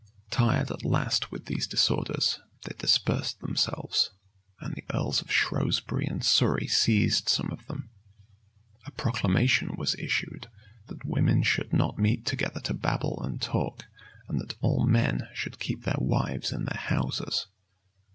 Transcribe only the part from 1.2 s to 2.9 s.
with these disorders, they